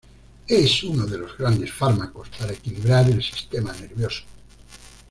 [0.47, 4.23] Es uno de los grandes fármacos para equilibrar el sistema nervioso.